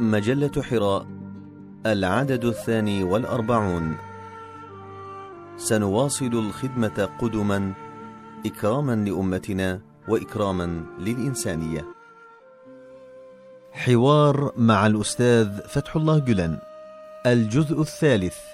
مجلة 0.00 0.62
حراء 0.62 1.06
العدد 1.86 2.44
الثاني 2.44 3.04
والأربعون. 3.04 3.96
سنواصل 5.56 6.26
الخدمة 6.26 7.08
قدما 7.20 7.72
إكراما 8.46 8.94
لأمتنا 8.94 9.80
وإكراما 10.08 10.84
للإنسانية. 10.98 11.84
حوار 13.72 14.52
مع 14.56 14.86
الأستاذ 14.86 15.60
فتح 15.68 15.96
الله 15.96 16.18
جلن 16.18 16.58
الجزء 17.26 17.80
الثالث. 17.80 18.53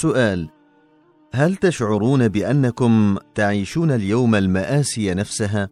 سؤال 0.00 0.48
هل 1.32 1.56
تشعرون 1.56 2.28
بأنكم 2.28 3.18
تعيشون 3.34 3.90
اليوم 3.90 4.34
المآسي 4.34 5.14
نفسها؟ 5.14 5.68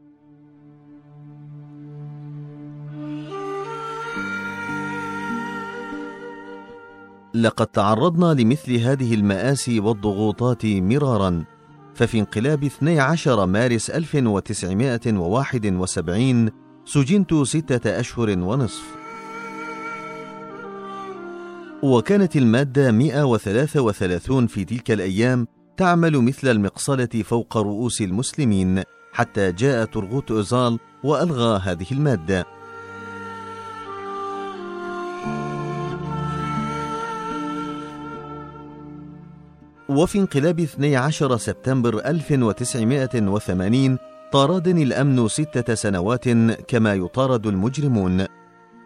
لقد 7.35 7.67
تعرضنا 7.67 8.41
لمثل 8.41 8.77
هذه 8.77 9.15
المآسي 9.15 9.81
والضغوطات 9.81 10.67
مرارا 10.67 11.45
ففي 11.95 12.19
انقلاب 12.19 12.65
12 12.65 13.47
مارس 13.47 13.91
1971 13.91 16.51
سجنت 16.85 17.35
ستة 17.35 18.01
أشهر 18.01 18.39
ونصف. 18.39 19.04
وكانت 21.85 22.37
المادة 22.37 22.93
133 22.93 24.47
في 24.47 24.65
تلك 24.65 24.91
الأيام 24.91 25.47
تعمل 25.77 26.19
مثل 26.19 26.49
المقصلة 26.49 27.09
فوق 27.25 27.57
رؤوس 27.57 28.01
المسلمين 28.03 28.83
حتى 29.13 29.53
جاء 29.53 29.85
ترغوت 29.85 30.31
أوزال 30.31 30.79
وألغى 31.05 31.61
هذه 31.65 31.87
المادة. 31.93 32.47
وفي 39.89 40.19
انقلاب 40.19 40.61
12 40.61 41.37
سبتمبر 41.37 41.99
1980 42.07 43.99
طاردني 44.33 44.83
الأمن 44.83 45.29
ستة 45.29 45.75
سنوات 45.75 46.29
كما 46.69 46.95
يطارد 46.95 47.47
المجرمون. 47.47 48.27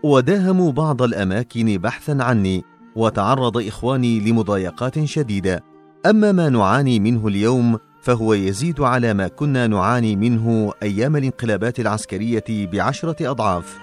وداهموا 0.02 0.72
بعض 0.72 1.02
الأماكن 1.02 1.78
بحثا 1.78 2.18
عني. 2.20 2.77
وتعرض 2.98 3.56
إخواني 3.56 4.20
لمضايقات 4.20 5.04
شديدة. 5.04 5.64
أما 6.06 6.32
ما 6.32 6.48
نعاني 6.48 7.00
منه 7.00 7.28
اليوم 7.28 7.78
فهو 8.02 8.34
يزيد 8.34 8.80
على 8.80 9.14
ما 9.14 9.28
كنا 9.28 9.66
نعاني 9.66 10.16
منه 10.16 10.72
أيام 10.82 11.16
الانقلابات 11.16 11.80
العسكرية 11.80 12.44
بعشرة 12.48 13.30
أضعاف. 13.30 13.78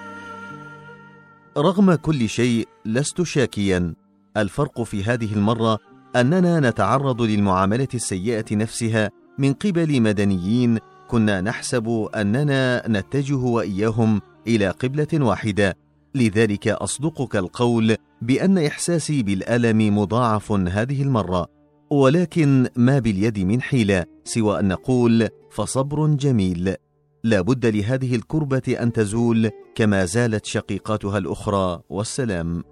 رغم 1.57 1.95
كل 1.95 2.29
شيء 2.29 2.67
لست 2.85 3.21
شاكيا. 3.21 3.93
الفرق 4.37 4.83
في 4.83 5.03
هذه 5.03 5.33
المرة 5.33 5.79
أننا 6.15 6.69
نتعرض 6.69 7.21
للمعاملة 7.21 7.87
السيئة 7.93 8.55
نفسها 8.55 9.11
من 9.37 9.53
قبل 9.53 10.01
مدنيين 10.01 10.79
كنا 11.07 11.41
نحسب 11.41 12.09
أننا 12.15 12.83
نتجه 12.87 13.37
وإياهم 13.37 14.21
إلى 14.47 14.69
قبلة 14.69 15.07
واحدة. 15.13 15.77
لذلك 16.15 16.67
أصدقك 16.67 17.35
القول 17.35 17.95
بأن 18.25 18.57
إحساسي 18.57 19.23
بالألم 19.23 19.97
مضاعف 19.97 20.51
هذه 20.51 21.01
المرة 21.01 21.47
ولكن 21.91 22.67
ما 22.75 22.99
باليد 22.99 23.39
من 23.39 23.61
حيلة 23.61 24.05
سوى 24.23 24.59
أن 24.59 24.67
نقول 24.67 25.29
فصبر 25.51 26.07
جميل. 26.07 26.75
لا 27.23 27.41
بد 27.41 27.65
لهذه 27.65 28.15
الكربة 28.15 28.77
أن 28.81 28.93
تزول 28.93 29.49
كما 29.75 30.05
زالت 30.05 30.45
شقيقاتها 30.45 31.17
الأخرى 31.17 31.81
والسلام. 31.89 32.63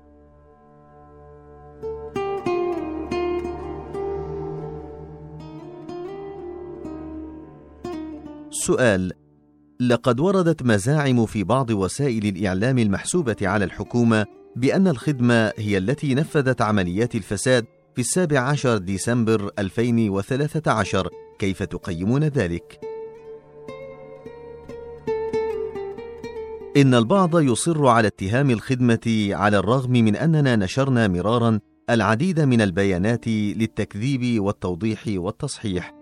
سؤال 8.50 9.12
لقد 9.80 10.20
وردت 10.20 10.64
مزاعم 10.64 11.26
في 11.26 11.44
بعض 11.44 11.70
وسائل 11.70 12.26
الإعلام 12.26 12.78
المحسوبة 12.78 13.36
على 13.42 13.66
الحكومة 13.66 14.26
بأن 14.56 14.88
الخدمة 14.88 15.52
هي 15.58 15.78
التي 15.78 16.16
نفذت 16.16 16.62
عمليات 16.62 17.16
الفساد 17.16 17.66
في 17.96 18.02
السابع 18.02 18.40
عشر 18.40 18.78
ديسمبر 18.78 19.52
2013 19.60 21.10
كيف 21.40 21.64
تقيمون 21.64 22.24
ذلك؟ 22.24 22.80
إن 26.78 26.94
البعض 26.94 27.40
يصر 27.40 27.88
على 27.88 28.08
اتهام 28.08 28.50
الخدمة 28.50 29.30
على 29.32 29.58
الرغم 29.58 29.92
من 29.92 30.16
أننا 30.16 30.56
نشرنا 30.56 31.08
مرارا 31.08 31.60
العديد 31.90 32.40
من 32.40 32.62
البيانات 32.62 33.28
للتكذيب 33.28 34.44
والتوضيح 34.44 35.04
والتصحيح 35.08 35.94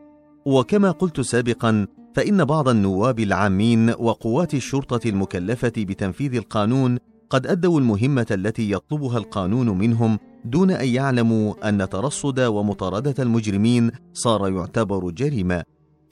وكما 0.46 0.92
قلت 0.92 1.22
سابقا 1.22 1.88
فإن 2.16 2.46
بعض 2.46 2.70
النواب 2.70 3.20
العامين 3.20 3.90
وقوات 3.90 4.54
الشرطة 4.54 5.10
المكلفة 5.10 5.74
بتنفيذ 5.78 6.36
القانون 6.36 6.98
قد 7.32 7.48
أدوا 7.48 7.80
المهمة 7.80 8.26
التي 8.32 8.72
يطلبها 8.72 9.18
القانون 9.18 9.78
منهم 9.78 10.20
دون 10.46 10.72
أن 10.72 10.88
يعلموا 10.88 11.70
أن 11.70 11.90
ترصد 11.90 12.40
ومطاردة 12.40 13.16
المجرمين 13.20 13.92
صار 14.14 14.50
يعتبر 14.50 15.10
جريمة، 15.10 15.64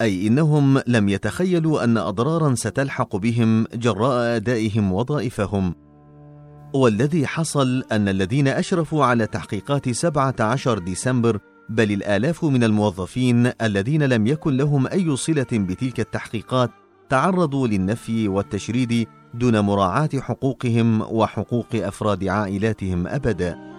أي 0.02 0.28
إنهم 0.28 0.82
لم 0.88 1.10
يتخيلوا 1.10 1.84
أن 1.84 1.98
أضرارا 1.98 2.56
ستلحق 2.56 3.16
بهم 3.16 3.66
جراء 3.74 4.36
أدائهم 4.36 4.92
وظائفهم. 4.94 5.76
والذي 6.74 7.28
حصل 7.28 7.84
أن 7.92 8.10
الذين 8.10 8.48
أشرفوا 8.48 9.06
على 9.06 9.28
تحقيقات 9.28 9.90
17 9.90 10.80
ديسمبر 10.80 11.40
بل 11.70 11.92
الآلاف 11.92 12.46
من 12.46 12.64
الموظفين 12.64 13.52
الذين 13.62 14.04
لم 14.04 14.28
يكن 14.28 14.58
لهم 14.58 14.88
أي 14.88 15.16
صلة 15.16 15.48
بتلك 15.52 16.00
التحقيقات 16.00 16.72
تعرضوا 17.10 17.68
للنفي 17.68 18.28
والتشريد 18.28 19.08
دون 19.34 19.60
مراعاة 19.60 20.10
حقوقهم 20.16 21.02
وحقوق 21.02 21.76
أفراد 21.76 22.24
عائلاتهم 22.24 23.08
أبدا. 23.08 23.70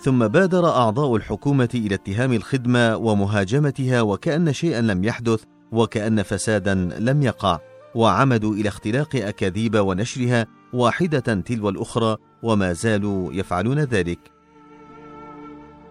ثم 0.00 0.28
بادر 0.28 0.68
أعضاء 0.68 1.16
الحكومة 1.16 1.68
إلى 1.74 1.94
اتهام 1.94 2.32
الخدمة 2.32 2.96
ومهاجمتها 2.96 4.00
وكأن 4.02 4.52
شيئا 4.52 4.80
لم 4.80 5.04
يحدث 5.04 5.42
وكأن 5.72 6.22
فسادا 6.22 6.74
لم 6.98 7.22
يقع 7.22 7.58
وعمدوا 7.94 8.54
إلى 8.54 8.68
اختلاق 8.68 9.16
أكاذيب 9.16 9.76
ونشرها 9.76 10.46
واحدة 10.72 11.20
تلو 11.40 11.68
الأخرى 11.68 12.16
وما 12.42 12.72
زالوا 12.72 13.32
يفعلون 13.32 13.78
ذلك. 13.78 14.39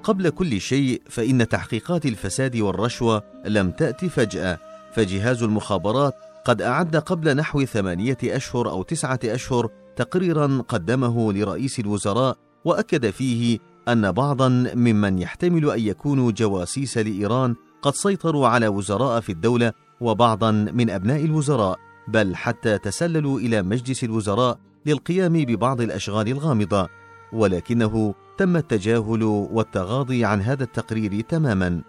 قبل 0.03 0.29
كل 0.29 0.61
شيء 0.61 1.01
فإن 1.09 1.47
تحقيقات 1.47 2.05
الفساد 2.05 2.57
والرشوة 2.57 3.23
لم 3.45 3.71
تات 3.71 4.05
فجأة 4.05 4.59
فجهاز 4.93 5.43
المخابرات 5.43 6.15
قد 6.45 6.61
أعد 6.61 6.95
قبل 6.95 7.35
نحو 7.35 7.65
ثمانية 7.65 8.17
أشهر 8.23 8.69
أو 8.69 8.83
تسعة 8.83 9.19
أشهر 9.25 9.69
تقريرا 9.95 10.63
قدمه 10.67 11.33
لرئيس 11.33 11.79
الوزراء 11.79 12.37
وأكد 12.65 13.09
فيه 13.09 13.59
أن 13.87 14.11
بعضا 14.11 14.49
ممن 14.75 15.19
يحتمل 15.19 15.71
أن 15.71 15.79
يكونوا 15.79 16.31
جواسيس 16.31 16.97
لإيران 16.97 17.55
قد 17.81 17.95
سيطروا 17.95 18.47
على 18.47 18.67
وزراء 18.67 19.19
في 19.19 19.31
الدولة 19.31 19.73
وبعضا 20.01 20.51
من 20.51 20.89
أبناء 20.89 21.25
الوزراء 21.25 21.79
بل 22.07 22.35
حتى 22.35 22.77
تسللوا 22.77 23.39
إلى 23.39 23.61
مجلس 23.61 24.03
الوزراء 24.03 24.59
للقيام 24.85 25.33
ببعض 25.33 25.81
الأشغال 25.81 26.27
الغامضة. 26.27 26.89
ولكنه 27.33 28.15
تم 28.39 28.57
التجاهل 28.57 29.23
والتغاضي 29.23 30.25
عن 30.25 30.41
هذا 30.41 30.63
التقرير 30.63 31.21
تماما. 31.21 31.81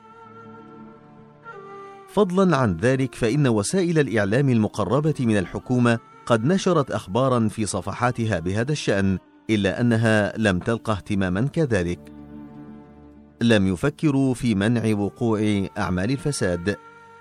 فضلا 2.09 2.57
عن 2.57 2.77
ذلك 2.77 3.15
فإن 3.15 3.49
وسائل 3.49 3.99
الإعلام 3.99 4.49
المقربة 4.49 5.15
من 5.21 5.39
الحكومة 5.39 5.99
قد 6.27 6.45
نشرت 6.45 6.91
اخبارا 6.91 7.49
في 7.49 7.67
صفحاتها 7.67 8.39
بهذا 8.39 8.73
الشأن 8.73 9.19
إلا 9.51 9.81
أنها 9.81 10.39
لم 10.39 10.59
تلقى 10.59 10.93
اهتماما 10.93 11.41
كذلك. 11.41 12.01
لم 13.41 13.67
يفكروا 13.67 14.35
في 14.35 14.55
منع 14.55 14.95
وقوع 14.95 15.67
أعمال 15.79 16.11
الفساد. 16.11 16.77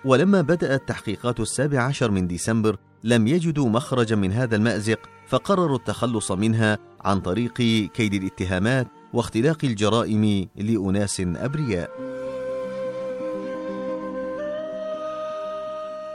ولما 0.05 0.41
بدات 0.41 0.87
تحقيقات 0.87 1.39
السابع 1.39 1.81
عشر 1.81 2.11
من 2.11 2.27
ديسمبر 2.27 2.77
لم 3.03 3.27
يجدوا 3.27 3.69
مخرجا 3.69 4.15
من 4.15 4.31
هذا 4.31 4.55
المأزق 4.55 4.99
فقرروا 5.27 5.77
التخلص 5.77 6.31
منها 6.31 6.77
عن 7.01 7.19
طريق 7.19 7.53
كيد 7.93 8.13
الاتهامات 8.13 8.87
واختلاق 9.13 9.57
الجرائم 9.63 10.47
لأناس 10.55 11.21
أبرياء. 11.21 11.89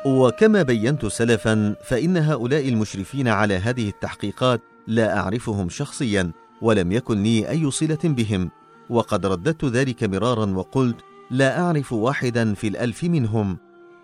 وكما 0.06 0.62
بينت 0.62 1.06
سلفا 1.06 1.76
فإن 1.84 2.16
هؤلاء 2.16 2.68
المشرفين 2.68 3.28
على 3.28 3.54
هذه 3.54 3.88
التحقيقات 3.88 4.60
لا 4.86 5.18
أعرفهم 5.18 5.68
شخصيا 5.68 6.32
ولم 6.62 6.92
يكن 6.92 7.22
لي 7.22 7.50
أي 7.50 7.70
صلة 7.70 7.98
بهم. 8.04 8.50
وقد 8.90 9.26
رددت 9.26 9.64
ذلك 9.64 10.04
مرارا 10.04 10.46
وقلت 10.46 10.96
لا 11.30 11.60
أعرف 11.60 11.92
واحدا 11.92 12.54
في 12.54 12.68
الألف 12.68 13.04
منهم 13.04 13.58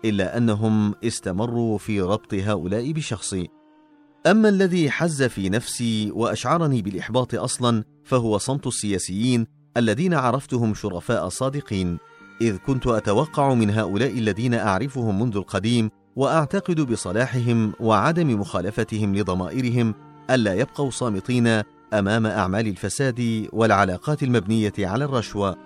إلا 0.05 0.37
أنهم 0.37 0.95
استمروا 1.03 1.77
في 1.77 2.01
ربط 2.01 2.33
هؤلاء 2.33 2.91
بشخصي. 2.91 3.60
أما 4.27 4.49
الذي 4.49 4.91
حز 4.91 5.23
في 5.23 5.49
نفسي 5.49 6.11
وأشعرني 6.11 6.81
بالإحباط 6.81 7.35
أصلا 7.35 7.83
فهو 8.03 8.37
صمت 8.37 8.67
السياسيين 8.67 9.47
الذين 9.77 10.13
عرفتهم 10.13 10.73
شرفاء 10.73 11.29
صادقين. 11.29 11.97
إذ 12.41 12.57
كنت 12.57 12.87
أتوقع 12.87 13.53
من 13.53 13.69
هؤلاء 13.69 14.11
الذين 14.11 14.53
أعرفهم 14.53 15.21
منذ 15.21 15.37
القديم 15.37 15.89
وأعتقد 16.15 16.81
بصلاحهم 16.81 17.73
وعدم 17.79 18.39
مخالفتهم 18.39 19.15
لضمائرهم 19.15 19.95
ألا 20.29 20.53
يبقوا 20.53 20.89
صامتين 20.89 21.61
أمام 21.93 22.25
أعمال 22.25 22.67
الفساد 22.67 23.47
والعلاقات 23.53 24.23
المبنية 24.23 24.73
على 24.79 25.05
الرشوة. 25.05 25.57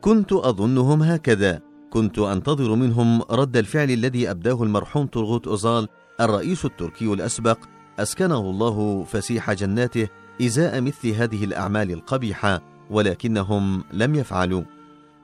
كنت 0.00 0.32
أظنهم 0.32 1.02
هكذا. 1.02 1.67
كنت 1.90 2.18
أنتظر 2.18 2.74
منهم 2.74 3.22
رد 3.22 3.56
الفعل 3.56 3.90
الذي 3.90 4.30
أبداه 4.30 4.62
المرحوم 4.62 5.06
طرغوت 5.06 5.46
أوزال 5.46 5.88
الرئيس 6.20 6.64
التركي 6.64 7.04
الأسبق 7.12 7.58
أسكنه 7.98 8.40
الله 8.40 9.04
فسيح 9.04 9.52
جناته 9.52 10.08
إزاء 10.42 10.80
مثل 10.80 11.08
هذه 11.08 11.44
الأعمال 11.44 11.90
القبيحة 11.90 12.62
ولكنهم 12.90 13.84
لم 13.92 14.14
يفعلوا. 14.14 14.62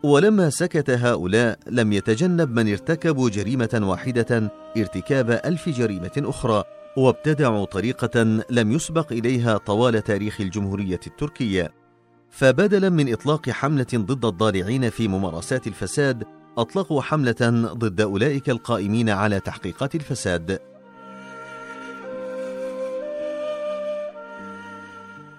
ولما 0.02 0.50
سكت 0.50 0.90
هؤلاء 0.90 1.58
لم 1.70 1.92
يتجنب 1.92 2.50
من 2.50 2.70
ارتكبوا 2.70 3.30
جريمة 3.30 3.80
واحدة 3.82 4.52
ارتكاب 4.76 5.30
ألف 5.30 5.68
جريمة 5.68 6.12
أخرى 6.18 6.64
وابتدعوا 6.96 7.64
طريقة 7.64 8.22
لم 8.50 8.72
يسبق 8.72 9.12
إليها 9.12 9.56
طوال 9.56 10.04
تاريخ 10.04 10.40
الجمهورية 10.40 11.00
التركية. 11.06 11.72
فبدلا 12.30 12.88
من 12.88 13.12
إطلاق 13.12 13.50
حملة 13.50 13.86
ضد 13.94 14.24
الضالعين 14.24 14.90
في 14.90 15.08
ممارسات 15.08 15.66
الفساد 15.66 16.24
أطلقوا 16.58 17.02
حملة 17.02 17.70
ضد 17.72 18.00
أولئك 18.00 18.50
القائمين 18.50 19.10
على 19.10 19.40
تحقيقات 19.40 19.94
الفساد. 19.94 20.58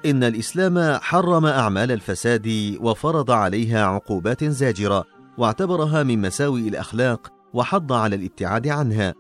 إن 0.06 0.24
الإسلام 0.24 1.00
حرم 1.02 1.46
أعمال 1.46 1.92
الفساد 1.92 2.78
وفرض 2.82 3.32
عليها 3.32 3.86
عقوبات 3.86 4.44
زاجرة 4.44 5.06
واعتبرها 5.38 6.04
من 6.04 6.22
مساوئ 6.22 6.68
الأخلاق 6.68 7.34
وحض 7.54 7.94
على 7.94 8.16
الابتعاد 8.16 8.68
عنها. 8.68 9.14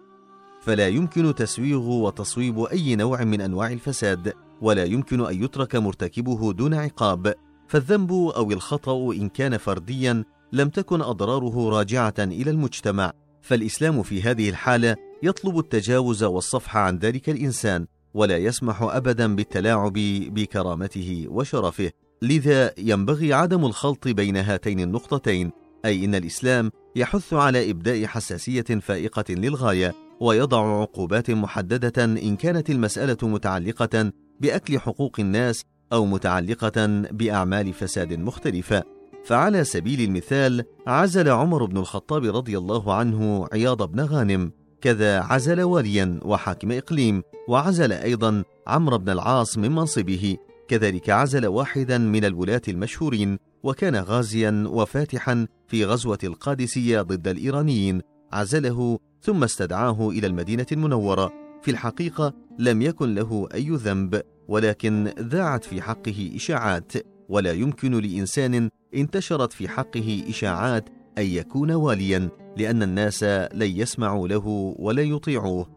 فلا 0.61 0.87
يمكن 0.87 1.35
تسويغ 1.35 1.81
وتصويب 1.81 2.59
أي 2.59 2.95
نوع 2.95 3.23
من 3.23 3.41
أنواع 3.41 3.71
الفساد 3.71 4.33
ولا 4.61 4.83
يمكن 4.83 5.25
أن 5.25 5.43
يترك 5.43 5.75
مرتكبه 5.75 6.53
دون 6.53 6.73
عقاب. 6.73 7.33
فالذنب 7.67 8.11
أو 8.11 8.51
الخطأ 8.51 9.13
إن 9.13 9.29
كان 9.29 9.57
فرديا 9.57 10.23
لم 10.55 10.69
تكن 10.69 11.01
أضراره 11.01 11.69
راجعة 11.69 12.13
إلى 12.19 12.51
المجتمع 12.51 13.11
فالإسلام 13.41 14.03
في 14.03 14.21
هذه 14.21 14.49
الحالة 14.49 14.95
يطلب 15.23 15.59
التجاوز 15.59 16.23
والصفح 16.23 16.77
عن 16.77 16.97
ذلك 16.97 17.29
الإنسان 17.29 17.87
ولا 18.13 18.37
يسمح 18.37 18.81
ابدا 18.81 19.35
بالتلاعب 19.35 19.93
بكرامته 20.29 21.25
وشرفه. 21.29 21.91
لذا 22.21 22.71
ينبغي 22.77 23.33
عدم 23.33 23.65
الخلط 23.65 24.07
بين 24.07 24.37
هاتين 24.37 24.79
النقطتين 24.79 25.51
أي 25.85 26.05
إن 26.05 26.15
الإسلام 26.15 26.71
يحث 26.95 27.33
على 27.33 27.71
إبداء 27.71 28.05
حساسية 28.05 28.61
فائقة 28.61 29.25
للغاية 29.29 29.93
ويضع 30.19 30.81
عقوبات 30.81 31.31
محددة 31.31 32.03
إن 32.03 32.35
كانت 32.35 32.69
المسألة 32.69 33.17
متعلقة 33.23 34.11
بأكل 34.39 34.79
حقوق 34.79 35.19
الناس 35.19 35.63
أو 35.93 36.05
متعلقة 36.05 36.87
بأعمال 37.11 37.73
فساد 37.73 38.13
مختلفة. 38.13 38.94
فعلى 39.25 39.63
سبيل 39.63 40.01
المثال 40.01 40.63
عزل 40.87 41.29
عمر 41.29 41.65
بن 41.65 41.77
الخطاب 41.77 42.35
رضي 42.35 42.57
الله 42.57 42.93
عنه 42.93 43.47
عياض 43.53 43.91
بن 43.91 43.99
غانم 43.99 44.51
كذا 44.81 45.19
عزل 45.19 45.61
واليا 45.61 46.19
وحاكم 46.23 46.71
إقليم 46.71 47.23
وعزل 47.47 47.91
أيضا 47.91 48.43
عمرو 48.67 48.97
بن 48.97 49.09
العاص 49.09 49.57
من 49.57 49.71
منصبه 49.71 50.37
كذلك 50.67 51.09
عزل 51.09 51.47
واحدا 51.47 51.97
من 51.97 52.25
الولاة 52.25 52.61
المشهورين 52.67 53.37
وكان 53.63 53.95
غازيا 53.95 54.63
وفاتحا 54.67 55.47
في 55.67 55.85
غزوة 55.85 56.19
القادسية 56.23 57.01
ضد 57.01 57.27
الإيرانيين 57.27 58.01
عزله 58.33 58.99
ثم 59.21 59.43
استدعاه 59.43 60.09
إلى 60.09 60.27
المدينة 60.27 60.65
المنورة. 60.71 61.31
في 61.61 61.71
الحقيقة 61.71 62.33
لم 62.59 62.81
يكن 62.81 63.15
له 63.15 63.47
أي 63.53 63.69
ذنب 63.69 64.21
ولكن 64.47 65.13
ذاعت 65.19 65.63
في 65.63 65.81
حقه 65.81 66.31
إشاعات 66.35 66.93
ولا 67.29 67.51
يمكن 67.51 67.91
لإنسان 67.91 68.69
انتشرت 68.95 69.53
في 69.53 69.67
حقه 69.69 70.23
إشاعات 70.29 70.89
أن 71.17 71.25
يكون 71.25 71.71
واليا 71.71 72.29
لأن 72.57 72.83
الناس 72.83 73.23
لن 73.53 73.71
يسمعوا 73.77 74.27
له 74.27 74.75
ولا 74.79 75.01
يطيعوه. 75.01 75.75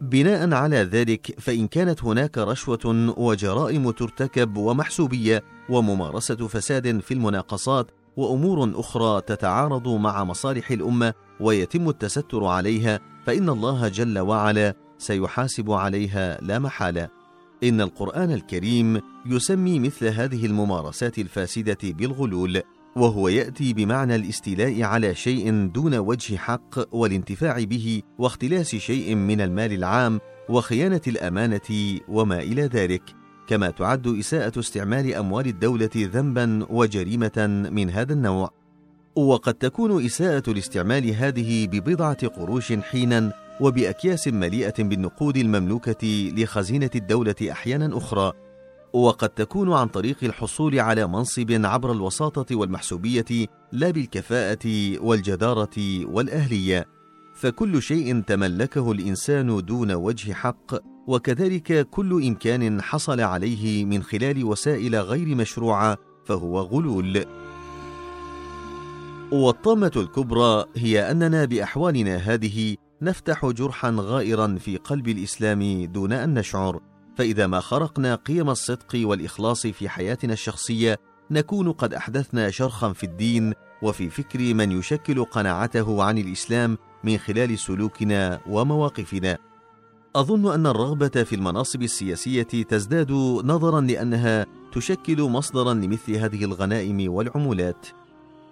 بناء 0.00 0.52
على 0.54 0.76
ذلك 0.76 1.40
فإن 1.40 1.66
كانت 1.66 2.04
هناك 2.04 2.38
رشوة 2.38 3.14
وجرائم 3.18 3.90
ترتكب 3.90 4.56
ومحسوبية 4.56 5.42
وممارسة 5.68 6.36
فساد 6.48 7.00
في 7.00 7.14
المناقصات 7.14 7.90
وأمور 8.16 8.80
أخرى 8.80 9.20
تتعارض 9.20 9.88
مع 9.88 10.24
مصالح 10.24 10.70
الأمة 10.70 11.14
ويتم 11.40 11.88
التستر 11.88 12.44
عليها 12.44 13.00
فإن 13.26 13.48
الله 13.48 13.88
جل 13.88 14.18
وعلا 14.18 14.74
سيحاسب 14.98 15.70
عليها 15.70 16.38
لا 16.42 16.58
محالة 16.58 17.08
إن 17.64 17.80
القرآن 17.80 18.32
الكريم 18.32 19.00
يسمي 19.26 19.78
مثل 19.78 20.06
هذه 20.06 20.46
الممارسات 20.46 21.18
الفاسدة 21.18 21.78
بالغلول، 21.82 22.62
وهو 22.96 23.28
يأتي 23.28 23.72
بمعنى 23.72 24.16
الاستيلاء 24.16 24.82
على 24.82 25.14
شيء 25.14 25.66
دون 25.66 25.94
وجه 25.94 26.36
حق 26.36 26.94
والانتفاع 26.94 27.64
به 27.64 28.02
واختلاس 28.18 28.76
شيء 28.76 29.14
من 29.14 29.40
المال 29.40 29.72
العام 29.72 30.20
وخيانة 30.48 31.00
الأمانة 31.06 31.98
وما 32.08 32.38
إلى 32.38 32.62
ذلك، 32.62 33.02
كما 33.46 33.70
تعد 33.70 34.06
إساءة 34.06 34.58
استعمال 34.58 35.14
أموال 35.14 35.46
الدولة 35.46 35.90
ذنبا 35.96 36.66
وجريمة 36.70 37.68
من 37.72 37.90
هذا 37.90 38.12
النوع. 38.12 38.50
وقد 39.16 39.54
تكون 39.54 40.04
إساءة 40.04 40.50
الاستعمال 40.50 41.14
هذه 41.14 41.66
ببضعة 41.66 42.26
قروش 42.26 42.72
حينا 42.72 43.32
وبأكياس 43.60 44.28
مليئة 44.28 44.74
بالنقود 44.78 45.36
المملوكة 45.36 46.32
لخزينة 46.36 46.90
الدولة 46.94 47.34
أحيانا 47.50 47.96
أخرى 47.98 48.32
وقد 48.92 49.28
تكون 49.28 49.72
عن 49.72 49.88
طريق 49.88 50.16
الحصول 50.22 50.80
على 50.80 51.06
منصب 51.06 51.60
عبر 51.64 51.92
الوساطة 51.92 52.56
والمحسوبية 52.56 53.46
لا 53.72 53.90
بالكفاءة 53.90 54.98
والجدارة 55.00 56.04
والأهلية. 56.04 56.86
فكل 57.34 57.82
شيء 57.82 58.20
تملكه 58.20 58.92
الإنسان 58.92 59.64
دون 59.64 59.92
وجه 59.92 60.32
حق 60.32 60.74
وكذلك 61.06 61.88
كل 61.90 62.22
إمكان 62.26 62.82
حصل 62.82 63.20
عليه 63.20 63.84
من 63.84 64.02
خلال 64.02 64.44
وسائل 64.44 64.96
غير 64.96 65.34
مشروعة 65.34 65.96
فهو 66.24 66.60
غلول. 66.60 67.24
والطامة 69.32 69.92
الكبرى 69.96 70.64
هي 70.76 71.10
أننا 71.10 71.44
بأحوالنا 71.44 72.16
هذه 72.16 72.76
نفتح 73.02 73.46
جرحا 73.46 73.96
غائرا 73.98 74.56
في 74.60 74.76
قلب 74.76 75.08
الإسلام 75.08 75.84
دون 75.84 76.12
أن 76.12 76.34
نشعر. 76.34 76.80
فإذا 77.16 77.46
ما 77.46 77.60
خرقنا 77.60 78.14
قيم 78.14 78.50
الصدق 78.50 78.88
والإخلاص 78.94 79.66
في 79.66 79.88
حياتنا 79.88 80.32
الشخصية 80.32 80.98
نكون 81.30 81.72
قد 81.72 81.94
أحدثنا 81.94 82.50
شرخا 82.50 82.92
في 82.92 83.04
الدين 83.04 83.52
وفي 83.82 84.10
فكر 84.10 84.54
من 84.54 84.72
يشكل 84.72 85.24
قناعته 85.24 86.02
عن 86.02 86.18
الإسلام 86.18 86.78
من 87.04 87.18
خلال 87.18 87.58
سلوكنا 87.58 88.40
ومواقفنا. 88.46 89.38
أظن 90.16 90.52
أن 90.54 90.66
الرغبة 90.66 91.08
في 91.08 91.34
المناصب 91.34 91.82
السياسية 91.82 92.42
تزداد 92.42 93.12
نظرا 93.44 93.80
لأنها 93.80 94.46
تشكل 94.72 95.22
مصدرا 95.22 95.74
لمثل 95.74 96.12
هذه 96.12 96.44
الغنائم 96.44 97.12
والعمولات. 97.12 97.86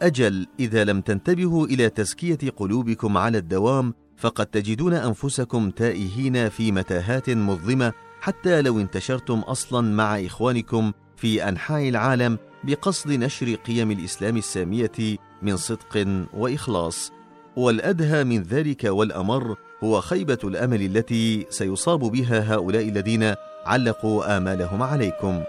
أجل 0.02 0.46
إذا 0.60 0.84
لم 0.84 1.00
تنتبهوا 1.00 1.66
إلى 1.66 1.88
تزكية 1.88 2.50
قلوبكم 2.56 3.16
على 3.16 3.38
الدوام 3.38 3.94
فقد 4.16 4.46
تجدون 4.46 4.92
أنفسكم 4.92 5.70
تائهين 5.70 6.48
في 6.48 6.72
متاهات 6.72 7.30
مظلمة 7.30 7.92
حتى 8.20 8.62
لو 8.62 8.80
انتشرتم 8.80 9.38
أصلا 9.38 9.94
مع 9.94 10.20
إخوانكم 10.20 10.92
في 11.16 11.48
أنحاء 11.48 11.88
العالم 11.88 12.38
بقصد 12.64 13.10
نشر 13.10 13.54
قيم 13.54 13.90
الإسلام 13.90 14.36
السامية 14.36 15.16
من 15.42 15.56
صدق 15.56 16.26
وإخلاص. 16.34 17.12
والأدهى 17.56 18.24
من 18.24 18.42
ذلك 18.42 18.84
والأمر 18.84 19.56
هو 19.84 20.00
خيبة 20.00 20.38
الأمل 20.44 20.82
التي 20.82 21.46
سيصاب 21.50 22.00
بها 22.00 22.54
هؤلاء 22.54 22.88
الذين 22.88 23.34
علقوا 23.66 24.36
آمالهم 24.36 24.82
عليكم. 24.82 25.42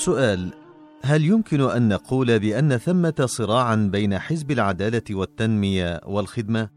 سؤال 0.00 0.52
هل 1.02 1.24
يمكن 1.24 1.60
أن 1.60 1.88
نقول 1.88 2.38
بأن 2.38 2.76
ثمة 2.76 3.26
صراعا 3.26 3.76
بين 3.92 4.18
حزب 4.18 4.50
العدالة 4.50 5.02
والتنمية 5.10 6.00
والخدمة؟ 6.06 6.68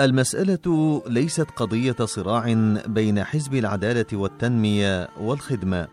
المسألة 0.00 1.02
ليست 1.06 1.50
قضية 1.56 1.96
صراع 2.04 2.52
بين 2.86 3.24
حزب 3.24 3.54
العدالة 3.54 4.06
والتنمية 4.12 5.08
والخدمة. 5.20 5.88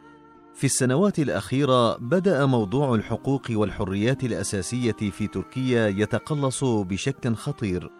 في 0.54 0.64
السنوات 0.64 1.20
الأخيرة 1.20 1.98
بدأ 1.98 2.46
موضوع 2.46 2.96
الحقوق 2.96 3.48
والحريات 3.50 4.24
الأساسية 4.24 4.92
في 5.12 5.28
تركيا 5.28 5.88
يتقلص 5.88 6.64
بشكل 6.64 7.36
خطير. 7.36 7.99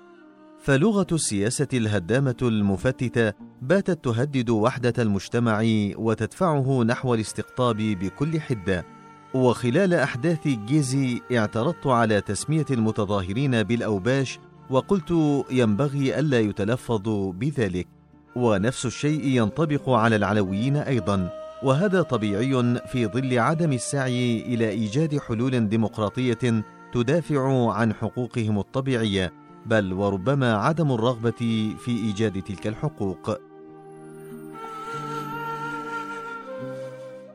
فلغة 0.62 1.08
السياسة 1.12 1.68
الهدامة 1.74 2.36
المفتتة 2.42 3.34
باتت 3.62 4.06
تهدد 4.06 4.50
وحدة 4.50 4.94
المجتمع 5.00 5.64
وتدفعه 5.96 6.84
نحو 6.84 7.14
الاستقطاب 7.14 7.78
بكل 7.78 8.42
حدة. 8.42 8.86
وخلال 9.34 9.94
أحداث 9.94 10.48
جيزي 10.48 11.22
اعترضت 11.38 11.88
على 11.88 12.22
تسمية 12.22 12.66
المتظاهرين 12.72 13.64
بالأوباش 13.64 14.40
وقلت 14.70 15.12
ينبغي 15.52 16.20
ألا 16.20 16.40
يتلفظوا 16.40 17.34
بذلك. 17.34 17.88
ونفس 18.36 18.86
الشيء 18.86 19.26
ينطبق 19.26 19.90
على 19.90 20.16
العلويين 20.16 20.76
أيضا. 20.76 21.30
وهذا 21.64 22.02
طبيعي 22.02 22.80
في 22.92 23.08
ظل 23.08 23.40
عدم 23.40 23.74
السعي 23.74 24.40
إلى 24.40 24.70
إيجاد 24.70 25.18
حلول 25.18 25.70
ديمقراطية 25.70 26.64
تدافع 26.94 27.72
عن 27.74 27.94
حقوقهم 27.94 28.60
الطبيعية. 28.60 29.49
بل 29.70 29.94
وربما 29.94 30.54
عدم 30.54 30.92
الرغبة 30.92 31.32
في 31.80 31.92
إيجاد 31.92 32.42
تلك 32.42 32.68
الحقوق. 32.68 33.38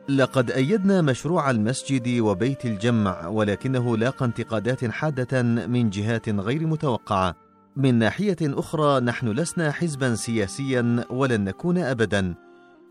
لقد 0.09 0.51
أيدنا 0.51 1.01
مشروع 1.01 1.49
المسجد 1.49 2.19
وبيت 2.19 2.65
الجمع 2.65 3.27
ولكنه 3.27 3.97
لاقى 3.97 4.25
انتقادات 4.25 4.85
حادة 4.85 5.43
من 5.43 5.89
جهات 5.89 6.29
غير 6.29 6.67
متوقعة. 6.67 7.35
من 7.75 7.95
ناحية 7.95 8.37
أخرى 8.41 8.99
نحن 8.99 9.27
لسنا 9.27 9.71
حزبا 9.71 10.15
سياسيا 10.15 11.05
ولن 11.09 11.43
نكون 11.43 11.77
ابدا. 11.77 12.35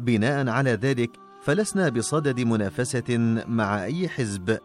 بناء 0.01 0.49
على 0.49 0.71
ذلك 0.71 1.11
فلسنا 1.43 1.89
بصدد 1.89 2.41
منافسة 2.41 3.19
مع 3.49 3.85
أي 3.85 4.09
حزب. 4.09 4.59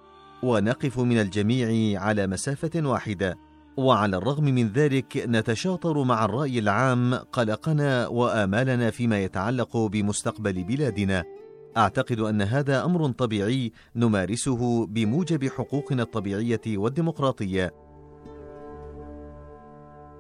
ونقف 0.44 1.00
من 1.00 1.20
الجميع 1.20 2.02
على 2.02 2.28
مسافة 2.28 2.72
واحدة. 2.76 3.49
وعلى 3.78 4.18
الرغم 4.18 4.44
من 4.44 4.68
ذلك 4.68 5.24
نتشاطر 5.28 6.04
مع 6.04 6.26
الرأي 6.26 6.60
العام 6.60 7.14
قلقنا 7.14 8.08
وآمالنا 8.08 8.92
فيما 8.92 9.24
يتعلق 9.24 9.78
بمستقبل 9.78 10.64
بلادنا. 10.64 11.24
أعتقد 11.78 12.20
أن 12.20 12.42
هذا 12.42 12.86
أمر 12.86 13.12
طبيعي 13.12 13.72
نمارسه 13.96 14.86
بموجب 14.86 15.48
حقوقنا 15.48 16.04
الطبيعية 16.04 16.62
والديمقراطية. 16.68 17.74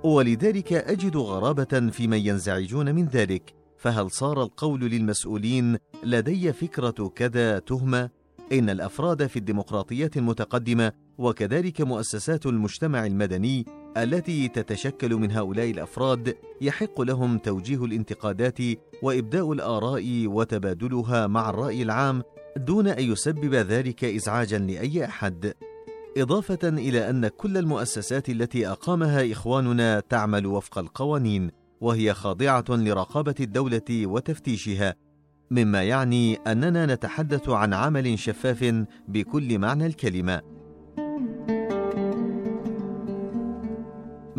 ولذلك 0.03 0.74
أجد 0.74 1.18
غرابة 1.18 1.89
في 1.91 2.08
من 2.08 2.18
ينزعجون 2.18 2.96
من 2.96 3.06
ذلك. 3.06 3.56
فهل 3.77 4.12
صار 4.12 4.44
القول 4.44 4.79
للمسؤولين 4.79 5.77
لدي 6.03 6.53
فكرة 6.53 7.12
كذا 7.15 7.60
تهمة؟ 7.60 8.10
إن 8.51 8.70
الأفراد 8.70 9.27
في 9.27 9.39
الديمقراطيات 9.39 10.18
المتقدمة 10.18 10.91
وكذلك 11.19 11.81
مؤسسات 11.81 12.45
المجتمع 12.45 13.05
المدني 13.05 13.65
التي 13.97 14.47
تتشكل 14.47 15.15
من 15.15 15.31
هؤلاء 15.31 15.71
الأفراد 15.71 16.35
يحق 16.61 17.01
لهم 17.01 17.38
توجيه 17.38 17.85
الانتقادات 17.85 18.57
وإبداء 19.03 19.51
الآراء 19.53 20.27
وتبادلها 20.27 21.27
مع 21.27 21.49
الرأي 21.49 21.81
العام 21.81 22.23
دون 22.57 22.88
أن 22.88 23.11
يسبب 23.11 23.53
ذلك 23.55 24.03
ازعاجا 24.03 24.57
لأي 24.57 25.05
أحد. 25.05 25.53
إضافة 26.17 26.59
إلى 26.63 27.09
أن 27.09 27.27
كل 27.27 27.57
المؤسسات 27.57 28.29
التي 28.29 28.67
أقامها 28.67 29.31
إخواننا 29.31 29.99
تعمل 29.99 30.45
وفق 30.45 30.77
القوانين 30.77 31.51
وهي 31.81 32.13
خاضعة 32.13 32.65
لرقابة 32.69 33.35
الدولة 33.39 34.05
وتفتيشها 34.05 34.95
مما 35.51 35.83
يعني 35.83 36.35
أننا 36.35 36.85
نتحدث 36.85 37.49
عن 37.49 37.73
عمل 37.73 38.19
شفاف 38.19 38.85
بكل 39.07 39.59
معنى 39.59 39.85
الكلمة. 39.85 40.59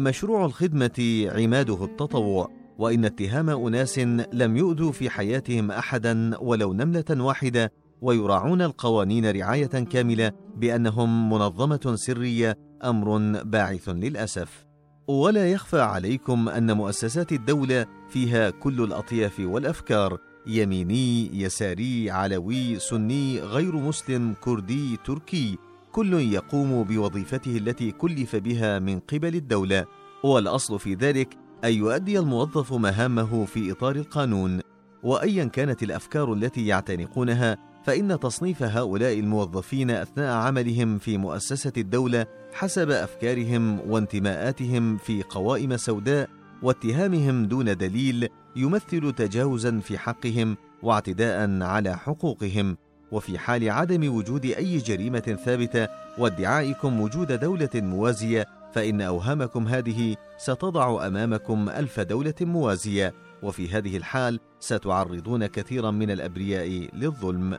مشروع 0.01 0.45
الخدمة 0.45 1.29
عماده 1.35 1.85
التطوع 1.85 2.49
وإن 2.79 3.05
اتهام 3.05 3.51
أناس 3.51 3.99
لم 4.33 4.57
يؤذوا 4.57 4.93
في 4.93 5.11
حياتهم 5.11 5.71
احدا 5.71 6.39
ولو 6.39 6.73
نملة 6.73 7.05
واحدة 7.11 7.73
ويراعون 8.01 8.63
القوانين 8.63 9.31
رعاية 9.31 9.67
كاملة 9.67 10.33
بأنهم 10.57 11.33
منظمة 11.33 11.95
سرية 11.95 12.59
أمر 12.85 13.43
باعث 13.43 13.89
للأسف. 13.89 14.67
ولا 15.09 15.53
يخفى 15.53 15.81
عليكم 15.81 16.49
أن 16.49 16.77
مؤسسات 16.77 17.33
الدولة 17.33 17.87
فيها 18.09 18.51
كل 18.51 18.85
الأطياف 18.85 19.41
والأفكار 19.41 20.19
يميني 20.47 21.41
يساري 21.43 22.11
علوي 22.11 22.79
سني 22.79 23.41
غير 23.41 23.77
مسلم 23.77 24.35
كردي 24.41 24.97
تركي 25.05 25.59
كل 25.93 26.13
يقوم 26.13 26.83
بوظيفته 26.83 27.57
التي 27.57 27.93
كلف 27.93 28.37
بها 28.37 28.79
من 28.79 29.01
قبل 29.01 29.35
الدولة 29.35 29.87
والأصل 30.25 30.79
في 30.79 30.95
ذلك 30.95 31.37
أن 31.65 31.73
يؤدي 31.73 32.19
الموظف 32.19 32.73
مهامه 32.73 33.45
في 33.45 33.73
إطار 33.73 33.97
القانون. 33.97 34.61
وايا 35.03 35.45
كانت 35.45 35.83
الأفكار 35.83 36.33
التي 36.33 36.67
يعتنقونها 36.67 37.57
فإن 37.85 38.21
تصنيف 38.21 38.63
هؤلاء 38.63 39.19
الموظفين 39.19 39.91
أثناء 39.91 40.37
عملهم 40.37 40.99
في 40.99 41.19
مؤسسة 41.19 41.73
الدولة 41.77 42.27
حسب 42.53 42.91
أفكارهم 42.91 43.81
وانتماءاتهم 43.91 44.97
في 44.97 45.23
قوائم 45.23 45.77
سوداء 45.77 46.31
واتهامهم 46.63 47.47
دون 47.47 47.77
دليل 47.77 48.29
يمثل 48.57 49.13
تجاوزا 49.13 49.79
في 49.79 49.99
حقهم 49.99 50.57
واعتداء 50.83 51.63
على 51.63 51.97
حقوقهم. 51.97 52.77
وفي 53.13 53.39
حال 53.39 53.71
عدم 53.71 54.15
وجود 54.15 54.45
أي 54.47 54.79
جريمة 54.79 55.39
ثابتة 55.45 55.89
وادعائكم 56.19 57.01
وجود 57.01 57.33
دولة 57.33 57.71
موازية 57.75 58.47
فإن 58.73 59.01
أوهامكم 59.01 59.69
هذه 59.69 60.17
ستضع 60.39 61.07
أمامكم 61.07 61.69
ألف 61.69 62.01
دولة 62.01 62.35
موازية 62.41 63.15
وفي 63.43 63.69
هذه 63.69 63.97
الحال 63.97 64.41
ستعرضون 64.61 65.47
كثيرا 65.47 65.91
من 65.91 66.11
الأبرياء 66.11 66.89
للظلم. 66.95 67.59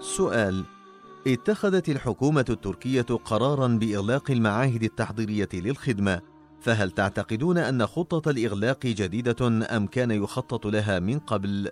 سؤال 0.00 0.64
اتخذت 1.26 1.88
الحكومة 1.88 2.44
التركية 2.50 3.02
قرارا 3.02 3.66
بإغلاق 3.66 4.30
المعاهد 4.30 4.82
التحضيرية 4.82 5.48
للخدمة، 5.54 6.20
فهل 6.60 6.90
تعتقدون 6.90 7.58
أن 7.58 7.86
خطة 7.86 8.30
الإغلاق 8.30 8.86
جديدة 8.86 9.46
أم 9.76 9.86
كان 9.86 10.10
يخطط 10.10 10.66
لها 10.66 10.98
من 10.98 11.18
قبل؟ 11.18 11.70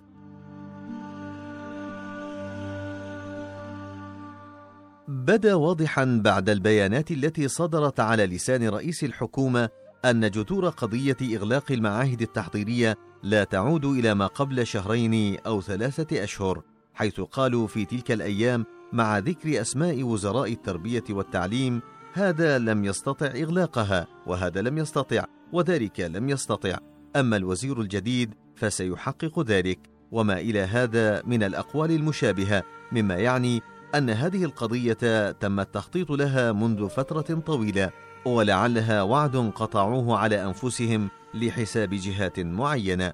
بدا 5.08 5.54
واضحا 5.54 6.20
بعد 6.24 6.48
البيانات 6.50 7.10
التي 7.10 7.48
صدرت 7.48 8.00
على 8.00 8.26
لسان 8.26 8.68
رئيس 8.68 9.04
الحكومة 9.04 9.68
أن 10.04 10.30
جذور 10.30 10.68
قضية 10.68 11.16
إغلاق 11.22 11.72
المعاهد 11.72 12.22
التحضيرية 12.22 12.96
لا 13.22 13.44
تعود 13.44 13.84
إلى 13.84 14.14
ما 14.14 14.26
قبل 14.26 14.66
شهرين 14.66 15.38
أو 15.46 15.60
ثلاثة 15.60 16.24
أشهر، 16.24 16.62
حيث 16.94 17.20
قالوا 17.20 17.66
في 17.66 17.84
تلك 17.84 18.12
الأيام 18.12 18.64
مع 18.92 19.18
ذكر 19.18 19.60
أسماء 19.60 20.02
وزراء 20.02 20.52
التربية 20.52 21.04
والتعليم 21.10 21.80
هذا 22.12 22.58
لم 22.58 22.84
يستطع 22.84 23.26
إغلاقها 23.26 24.06
وهذا 24.26 24.62
لم 24.62 24.78
يستطع 24.78 25.24
وذلك 25.52 26.00
لم 26.00 26.28
يستطع. 26.28 26.78
أما 27.16 27.36
الوزير 27.36 27.80
الجديد 27.80 28.34
فسيحقق 28.56 29.40
ذلك. 29.40 29.78
وما 30.12 30.40
إلى 30.40 30.60
هذا 30.60 31.22
من 31.26 31.42
الأقوال 31.42 31.90
المشابهة 31.90 32.62
مما 32.92 33.14
يعني 33.14 33.62
أن 33.94 34.10
هذه 34.10 34.44
القضية 34.44 35.30
تم 35.30 35.60
التخطيط 35.60 36.10
لها 36.10 36.52
منذ 36.52 36.88
فترة 36.88 37.40
طويلة 37.46 37.90
ولعلها 38.24 39.02
وعد 39.02 39.36
قطعوه 39.36 40.18
على 40.18 40.44
أنفسهم 40.44 41.10
لحساب 41.34 41.90
جهات 41.90 42.40
معينة. 42.40 43.12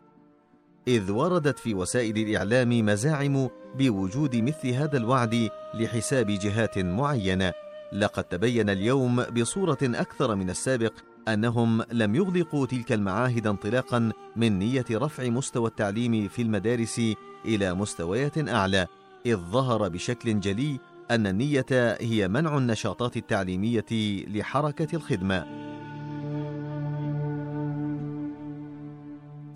إذ 0.88 1.10
وردت 1.10 1.58
في 1.58 1.74
وسائل 1.74 2.18
الإعلام 2.18 2.86
مزاعم 2.86 3.48
بوجود 3.78 4.36
مثل 4.36 4.68
هذا 4.68 4.96
الوعد 4.96 5.50
لحساب 5.74 6.26
جهات 6.26 6.78
معينة 6.78 7.52
لقد 7.92 8.24
تبين 8.24 8.70
اليوم 8.70 9.22
بصورة 9.22 9.78
أكثر 9.82 10.34
من 10.34 10.50
السابق 10.50 10.92
أنهم 11.28 11.82
لم 11.92 12.14
يغلقوا 12.14 12.66
تلك 12.66 12.92
المعاهد 12.92 13.46
انطلاقا 13.46 14.12
من 14.36 14.58
نية 14.58 14.84
رفع 14.92 15.28
مستوى 15.28 15.68
التعليم 15.68 16.28
في 16.28 16.42
المدارس 16.42 17.00
إلى 17.44 17.74
مستويات 17.74 18.48
أعلى 18.48 18.86
إذ 19.26 19.36
ظهر 19.36 19.88
بشكل 19.88 20.40
جلي 20.40 20.80
أن 21.10 21.26
النية 21.26 21.96
هي 22.00 22.28
منع 22.28 22.58
النشاطات 22.58 23.16
التعليمية 23.16 23.86
لحركة 24.28 24.96
الخدمة. 24.96 25.66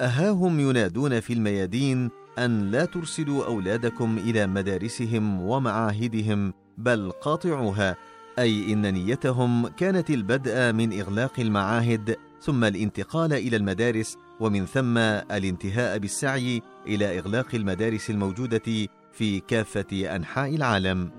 أهاهم 0.00 0.60
ينادون 0.60 1.20
في 1.20 1.32
الميادين 1.32 2.10
أن 2.38 2.70
لا 2.70 2.84
ترسلوا 2.84 3.46
أولادكم 3.46 4.18
إلى 4.18 4.46
مدارسهم 4.46 5.40
ومعاهدهم 5.40 6.52
بل 6.78 7.10
قاطعوها، 7.10 7.96
أي 8.38 8.72
إن 8.72 8.92
نيتهم 8.92 9.66
كانت 9.68 10.10
البدء 10.10 10.72
من 10.72 11.00
إغلاق 11.00 11.40
المعاهد 11.40 12.16
ثم 12.40 12.64
الانتقال 12.64 13.32
إلى 13.32 13.56
المدارس 13.56 14.16
ومن 14.40 14.66
ثم 14.66 14.98
الانتهاء 14.98 15.98
بالسعي 15.98 16.62
إلى 16.86 17.18
إغلاق 17.18 17.54
المدارس 17.54 18.10
الموجودة 18.10 18.88
في 19.12 19.40
كافة 19.48 20.16
أنحاء 20.16 20.54
العالم. 20.54 21.10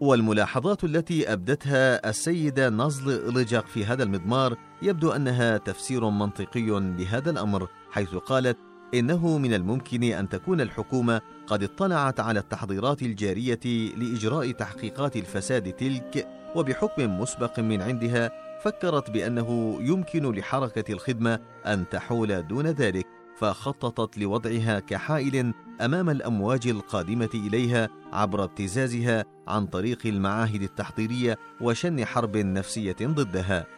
والملاحظات 0.00 0.84
التي 0.84 1.32
أبدتها 1.32 2.10
السيدة 2.10 2.68
نزل 2.68 3.34
لجق 3.34 3.66
في 3.66 3.84
هذا 3.84 4.02
المضمار 4.02 4.56
يبدو 4.82 5.10
أنها 5.10 5.56
تفسير 5.56 6.08
منطقي 6.10 6.80
لهذا 6.80 7.30
الأمر 7.30 7.68
حيث 7.90 8.14
قالت 8.14 8.58
إنه 8.94 9.38
من 9.38 9.54
الممكن 9.54 10.02
أن 10.02 10.28
تكون 10.28 10.60
الحكومة 10.60 11.20
قد 11.46 11.62
اطلعت 11.62 12.20
على 12.20 12.40
التحضيرات 12.40 13.02
الجارية 13.02 13.60
لإجراء 13.96 14.50
تحقيقات 14.50 15.16
الفساد 15.16 15.72
تلك 15.72 16.28
وبحكم 16.56 17.20
مسبق 17.20 17.60
من 17.60 17.82
عندها 17.82 18.30
فكرت 18.64 19.10
بأنه 19.10 19.78
يمكن 19.80 20.32
لحركة 20.32 20.92
الخدمة 20.92 21.38
أن 21.66 21.88
تحول 21.88 22.46
دون 22.46 22.66
ذلك 22.66 23.06
فخططت 23.38 24.18
لوضعها 24.18 24.80
كحائل 24.80 25.54
أمام 25.80 26.10
الأمواج 26.10 26.68
القادمة 26.68 27.30
إليها 27.34 27.88
عبر 28.12 28.44
ابتزازها 28.44 29.24
عن 29.48 29.66
طريق 29.66 30.06
المعاهد 30.06 30.62
التحضيرية 30.62 31.38
وشن 31.60 32.04
حرب 32.04 32.36
نفسية 32.36 32.96
ضدها. 33.02 33.77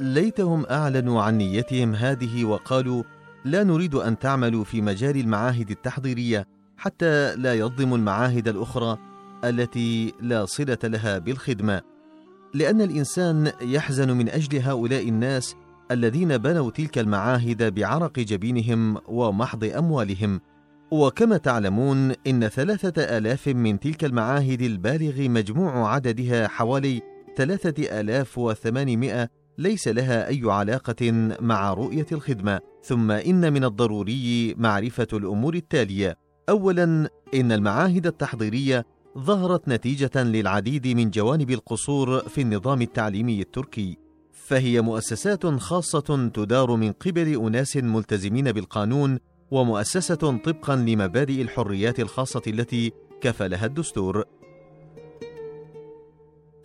ليتهم 0.00 0.66
أعلنوا 0.66 1.22
عن 1.22 1.38
نيتهم 1.38 1.94
هذه 1.94 2.44
وقالوا 2.44 3.02
لا 3.44 3.64
نريد 3.64 3.94
أن 3.94 4.18
تعملوا 4.18 4.64
في 4.64 4.80
مجال 4.80 5.16
المعاهد 5.16 5.70
التحضيرية 5.70 6.46
حتى 6.76 7.36
لا 7.36 7.54
يظلموا 7.54 7.96
المعاهد 7.96 8.48
الأخرى 8.48 8.98
التي 9.44 10.12
لا 10.20 10.44
صلة 10.44 10.78
لها 10.84 11.18
بالخدمة 11.18 11.82
لأن 12.54 12.80
الإنسان 12.80 13.52
يحزن 13.62 14.10
من 14.10 14.28
أجل 14.28 14.58
هؤلاء 14.58 15.08
الناس 15.08 15.56
الذين 15.90 16.36
بنوا 16.38 16.70
تلك 16.70 16.98
المعاهد 16.98 17.74
بعرق 17.74 18.18
جبينهم 18.18 18.98
ومحض 19.08 19.64
أموالهم. 19.64 20.40
وكما 20.90 21.36
تعلمون 21.36 22.12
إن 22.26 22.48
ثلاثة 22.48 23.02
آلاف 23.02 23.48
من 23.48 23.80
تلك 23.80 24.04
المعاهد 24.04 24.62
البالغ 24.62 25.28
مجموع 25.28 25.94
عددها 25.94 26.48
حوالي 26.48 27.02
ثلاثة 27.36 28.00
آلاف 28.00 28.38
وثمانمائة 28.38 29.30
ليس 29.58 29.88
لها 29.88 30.28
أي 30.28 30.40
علاقة 30.44 31.12
مع 31.40 31.72
رؤية 31.72 32.06
الخدمة. 32.12 32.60
ثم 32.82 33.10
إن 33.10 33.52
من 33.52 33.64
الضروري 33.64 34.54
معرفة 34.58 35.06
الأمور 35.12 35.54
التالية. 35.54 36.16
أولا 36.48 37.10
إن 37.34 37.52
المعاهد 37.52 38.06
التحضيرية 38.06 38.86
ظهرت 39.18 39.68
نتيجة 39.68 40.22
للعديد 40.22 40.86
من 40.86 41.10
جوانب 41.10 41.50
القصور 41.50 42.20
في 42.20 42.40
النظام 42.40 42.82
التعليمي 42.82 43.40
التركي. 43.40 43.96
فهي 44.32 44.80
مؤسسات 44.80 45.46
خاصة 45.46 46.30
تدار 46.34 46.76
من 46.76 46.92
قبل 46.92 47.46
أناس 47.46 47.76
ملتزمين 47.76 48.52
بالقانون 48.52 49.18
ومؤسسة 49.50 50.14
طبقا 50.14 50.76
لمبادئ 50.76 51.42
الحريات 51.42 52.00
الخاصة 52.00 52.42
التي 52.46 52.92
كفلها 53.20 53.66
الدستور. 53.66 54.24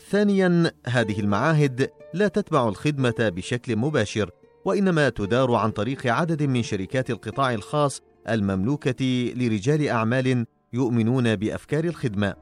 ثانيا 0.10 0.72
هذه 0.88 1.20
المعاهد 1.20 1.90
لا 2.14 2.28
تتبع 2.28 2.68
الخدمة 2.68 3.16
بشكل 3.20 3.76
مباشر 3.76 4.30
وإنما 4.66 5.10
تدار 5.10 5.56
عن 5.56 5.72
طريق 5.72 6.08
عدد 6.08 6.44
من 6.44 6.64
شركات 6.64 7.10
القطاع 7.10 7.54
الخاص 7.54 8.02
المملوكة 8.30 9.34
لرجال 9.36 9.88
أعمال 9.88 10.46
يؤمنون 10.74 11.36
بأفكار 11.36 11.84
الخدمة. 11.84 12.36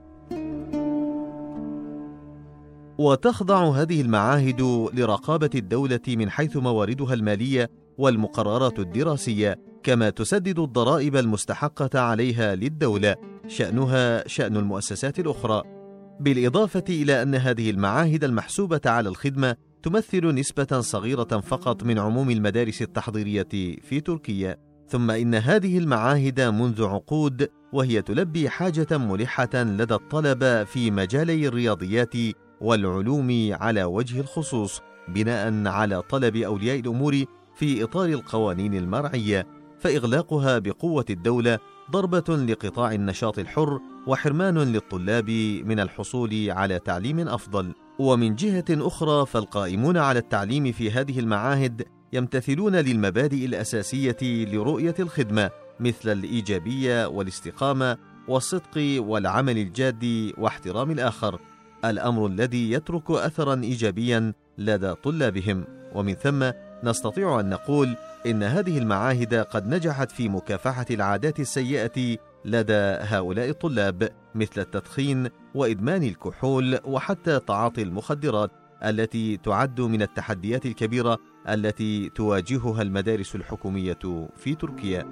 وتخضع 2.97 3.69
هذه 3.69 4.01
المعاهد 4.01 4.61
لرقابة 4.93 5.49
الدولة 5.55 5.99
من 6.07 6.29
حيث 6.29 6.57
مواردها 6.57 7.13
المالية 7.13 7.69
والمقررات 7.97 8.79
الدراسية 8.79 9.59
كما 9.83 10.09
تسدد 10.09 10.59
الضرائب 10.59 11.15
المستحقة 11.15 11.99
عليها 11.99 12.55
للدولة 12.55 13.15
شأنها 13.47 14.27
شأن 14.27 14.57
المؤسسات 14.57 15.19
الأخرى 15.19 15.80
بالإضافة 16.21 16.83
إلى 16.89 17.21
أن 17.21 17.35
هذه 17.35 17.69
المعاهد 17.69 18.23
المحسوبة 18.23 18.81
على 18.85 19.09
الخدمة 19.09 19.55
تمثل 19.83 20.35
نسبة 20.35 20.81
صغيرة 20.81 21.23
فقط 21.23 21.83
من 21.83 21.99
عموم 21.99 22.29
المدارس 22.29 22.81
التحضيرية 22.81 23.47
في 23.81 24.01
تركيا 24.05 24.57
ثم 24.87 25.11
إن 25.11 25.35
هذه 25.35 25.77
المعاهد 25.77 26.41
منذ 26.41 26.83
عقود 26.83 27.49
وهي 27.73 28.01
تلبي 28.01 28.49
حاجة 28.49 28.97
ملحة 28.97 29.49
لدى 29.53 29.93
الطلبة 29.93 30.63
في 30.63 30.91
مجالي 30.91 31.47
الرياضيات 31.47 32.13
والعلوم 32.61 33.49
على 33.51 33.83
وجه 33.83 34.19
الخصوص 34.19 34.81
بناء 35.07 35.67
على 35.67 36.01
طلب 36.01 36.35
أولياء 36.35 36.79
الأمور 36.79 37.25
في 37.55 37.83
إطار 37.83 38.09
القوانين 38.09 38.73
المرعية 38.73 39.47
فإغلاقها 39.79 40.59
بقوة 40.59 41.05
الدولة 41.09 41.59
ضربة 41.91 42.35
لقطاع 42.35 42.91
النشاط 42.91 43.39
الحر 43.39 43.79
وحرمان 44.07 44.57
للطلاب 44.57 45.29
من 45.65 45.79
الحصول 45.79 46.51
على 46.51 46.79
تعليم 46.79 47.19
أفضل. 47.19 47.73
ومن 47.99 48.35
جهة 48.35 48.65
أخرى 48.69 49.25
فالقائمون 49.25 49.97
على 49.97 50.19
التعليم 50.19 50.71
في 50.71 50.91
هذه 50.91 51.19
المعاهد 51.19 51.83
يمتثلون 52.13 52.75
للمبادئ 52.75 53.45
الأساسية 53.45 54.17
لرؤية 54.21 54.95
الخدمة 54.99 55.49
مثل 55.79 56.11
الإيجابية 56.11 57.05
والاستقامة 57.05 57.97
والصدق 58.27 58.97
والعمل 58.97 59.57
الجاد 59.57 60.33
واحترام 60.37 60.91
الآخر. 60.91 61.39
الأمر 61.85 62.27
الذي 62.27 62.71
يترك 62.71 63.11
اثرا 63.11 63.61
ايجابيا 63.63 64.33
لدى 64.57 64.93
طلابهم. 64.93 65.65
ومن 65.95 66.13
ثم 66.13 66.51
نستطيع 66.83 67.39
أن 67.39 67.49
نقول 67.49 67.95
إن 68.25 68.43
هذه 68.43 68.77
المعاهد 68.77 69.33
قد 69.35 69.67
نجحت 69.67 70.11
في 70.11 70.29
مكافحة 70.29 70.85
العادات 70.91 71.39
السيئة 71.39 72.17
لدى 72.45 72.97
هؤلاء 73.01 73.49
الطلاب 73.49 74.09
مثل 74.35 74.61
التدخين 74.61 75.29
وإدمان 75.55 76.03
الكحول 76.03 76.79
وحتى 76.85 77.39
تعاطي 77.39 77.81
المخدرات 77.81 78.51
التي 78.83 79.37
تعد 79.37 79.81
من 79.81 80.01
التحديات 80.01 80.65
الكبيرة 80.65 81.17
التي 81.49 82.09
تواجهها 82.09 82.81
المدارس 82.81 83.35
الحكومية 83.35 84.29
في 84.37 84.55
تركيا. 84.55 85.05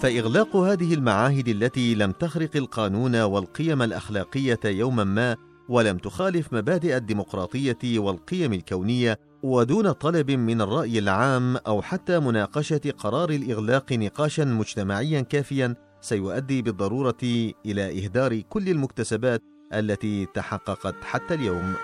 فإغلاق 0.00 0.56
هذه 0.56 0.94
المعاهد 0.94 1.48
التي 1.48 1.94
لم 1.94 2.12
تخرق 2.12 2.56
القانون 2.56 3.16
والقيم 3.16 3.82
الأخلاقية 3.82 4.60
يوما 4.64 5.04
ما 5.04 5.36
ولم 5.70 5.98
تخالف 5.98 6.52
مبادئ 6.52 6.96
الديمقراطية 6.96 7.98
والقيم 7.98 8.52
الكونية 8.52 9.18
ودون 9.42 9.92
طلب 9.92 10.30
من 10.30 10.60
الرأي 10.60 10.98
العام 10.98 11.56
أو 11.56 11.82
حتى 11.82 12.18
مناقشة 12.18 12.80
قرار 12.98 13.30
الإغلاق 13.30 13.92
نقاشا 13.92 14.42
مجتمعيا 14.42 15.20
كافيا 15.20 15.74
سيؤدي 16.00 16.62
بالضرورة 16.62 17.52
إلى 17.66 18.04
إهدار 18.04 18.40
كل 18.40 18.68
المكتسبات 18.68 19.42
التي 19.72 20.26
تحققت 20.26 20.94
حتى 21.04 21.34
اليوم. 21.34 21.74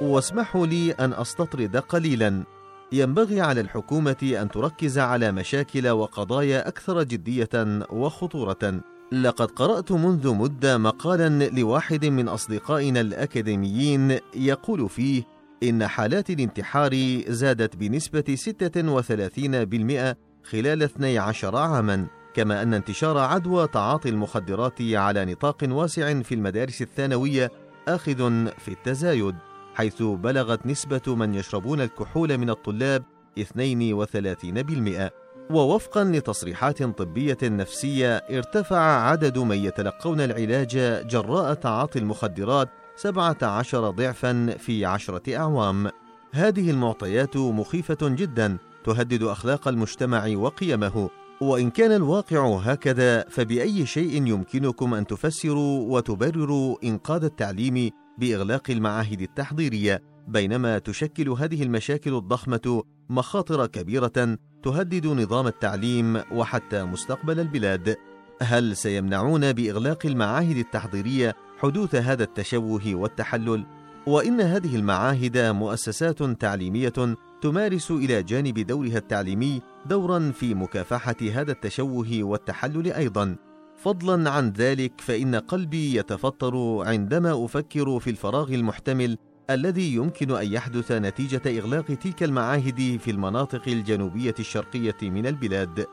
واسمحوا 0.00 0.66
لي 0.66 0.92
أن 0.92 1.12
أستطرد 1.12 1.76
قليلا 1.76 2.44
ينبغي 2.92 3.40
على 3.40 3.60
الحكومة 3.60 4.38
أن 4.42 4.48
تركز 4.50 4.98
على 4.98 5.32
مشاكل 5.32 5.88
وقضايا 5.88 6.68
أكثر 6.68 7.02
جدية 7.02 7.48
وخطورة. 7.90 8.80
لقد 9.12 9.50
قرأت 9.50 9.92
منذ 9.92 10.34
مدة 10.34 10.78
مقالا 10.78 11.48
لواحد 11.48 12.04
من 12.04 12.28
أصدقائنا 12.28 13.00
الأكاديميين 13.00 14.18
يقول 14.34 14.88
فيه 14.88 15.22
إن 15.62 15.86
حالات 15.86 16.30
الانتحار 16.30 17.22
زادت 17.28 17.76
بنسبة 17.76 18.36
36% 18.36 20.16
خلال 20.44 20.82
12 20.82 21.56
عاما، 21.56 22.06
كما 22.34 22.62
أن 22.62 22.74
انتشار 22.74 23.18
عدوى 23.18 23.66
تعاطي 23.66 24.08
المخدرات 24.08 24.82
على 24.82 25.24
نطاق 25.24 25.56
واسع 25.62 26.22
في 26.22 26.34
المدارس 26.34 26.82
الثانوية 26.82 27.50
آخذ 27.88 28.46
في 28.58 28.68
التزايد 28.68 29.34
حيث 29.74 30.02
بلغت 30.02 30.66
نسبة 30.66 31.14
من 31.14 31.34
يشربون 31.34 31.80
الكحول 31.80 32.38
من 32.38 32.50
الطلاب 32.50 33.04
32% 33.40 35.19
ووفقا 35.50 36.04
لتصريحات 36.04 36.82
طبية 36.82 37.38
نفسية 37.42 38.16
ارتفع 38.16 38.78
عدد 38.78 39.38
من 39.38 39.56
يتلقون 39.56 40.20
العلاج 40.20 40.78
جراء 41.06 41.54
تعاطي 41.54 41.98
المخدرات 41.98 42.68
17 42.96 43.90
ضعفا 43.90 44.56
في 44.58 44.84
عشرة 44.84 45.36
أعوام. 45.36 45.90
هذه 46.32 46.70
المعطيات 46.70 47.36
مخيفة 47.36 47.98
جدا 48.02 48.58
تهدد 48.84 49.22
أخلاق 49.22 49.68
المجتمع 49.68 50.26
وقيمه. 50.36 51.10
وإن 51.40 51.70
كان 51.70 51.92
الواقع 51.92 52.58
هكذا 52.58 53.24
فبأي 53.28 53.86
شيء 53.86 54.26
يمكنكم 54.26 54.94
أن 54.94 55.06
تفسروا 55.06 55.96
وتبرروا 55.96 56.76
إنقاذ 56.84 57.24
التعليم 57.24 57.90
بإغلاق 58.18 58.70
المعاهد 58.70 59.20
التحضيرية؟ 59.20 60.02
بينما 60.28 60.78
تشكل 60.78 61.28
هذه 61.28 61.62
المشاكل 61.62 62.14
الضخمة 62.14 62.82
مخاطر 63.10 63.66
كبيرة 63.66 64.36
تهدد 64.62 65.06
نظام 65.06 65.46
التعليم 65.46 66.22
وحتى 66.32 66.84
مستقبل 66.84 67.40
البلاد. 67.40 67.96
هل 68.42 68.76
سيمنعون 68.76 69.52
بإغلاق 69.52 70.06
المعاهد 70.06 70.56
التحضيرية 70.56 71.36
حدوث 71.58 71.94
هذا 71.94 72.24
التشوه 72.24 72.94
والتحلل؟ 72.94 73.64
وإن 74.06 74.40
هذه 74.40 74.76
المعاهد 74.76 75.38
مؤسسات 75.38 76.22
تعليمية 76.22 77.16
تمارس 77.42 77.90
إلى 77.90 78.22
جانب 78.22 78.58
دورها 78.58 78.98
التعليمي 78.98 79.62
دورا 79.86 80.32
في 80.34 80.54
مكافحة 80.54 81.16
هذا 81.32 81.52
التشوه 81.52 82.08
والتحلل 82.22 82.92
أيضا. 82.92 83.36
فضلا 83.76 84.30
عن 84.30 84.50
ذلك 84.50 85.00
فإن 85.00 85.34
قلبي 85.34 85.96
يتفطر 85.96 86.82
عندما 86.86 87.44
أفكر 87.44 87.98
في 88.00 88.10
الفراغ 88.10 88.54
المحتمل 88.54 89.18
الذي 89.50 89.94
يمكن 89.94 90.30
أن 90.30 90.52
يحدث 90.52 90.92
نتيجة 90.92 91.42
إغلاق 91.46 91.84
تلك 91.84 92.22
المعاهد 92.22 92.98
في 93.04 93.10
المناطق 93.10 93.62
الجنوبية 93.68 94.34
الشرقية 94.38 94.96
من 95.02 95.26
البلاد. 95.26 95.86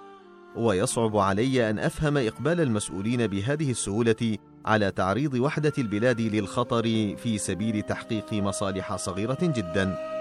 ويصعب 0.56 1.18
علي 1.18 1.70
أن 1.70 1.80
أفهم 1.80 2.18
إقبال 2.18 2.62
المسؤولين 2.62 3.28
بهذه 3.28 3.72
السهولة 3.72 4.38
على 4.66 4.92
تعريض 4.92 5.34
وحدة 5.34 5.74
البلاد 5.78 6.22
للخطر 6.22 6.84
في 7.18 7.38
سبيل 7.38 7.82
تحقيق 7.82 8.34
مصالح 8.34 8.96
صغيرة 8.96 9.38
جدا. 9.42 10.17